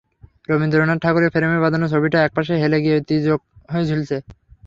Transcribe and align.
রবীন্দ্রনাথ 0.49 0.99
ঠাকুরের 1.03 1.33
ফ্রেমে 1.33 1.57
বাঁধানো 1.63 1.85
ছবিটা 1.93 2.17
একপাশে 2.21 2.53
হেলে 2.61 2.77
গিয়ে 2.83 2.97
তির্যক 3.07 3.41
হয়ে 3.71 3.85
ঝুলছে। 3.89 4.17